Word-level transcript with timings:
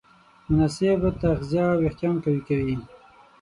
مناسب 0.49 1.01
تغذیه 1.21 1.67
وېښتيان 1.81 2.15
قوي 2.23 2.41
کوي. 2.47 2.75